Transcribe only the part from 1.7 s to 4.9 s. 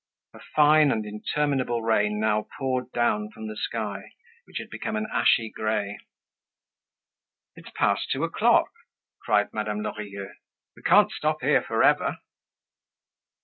rain now poured down from the sky which had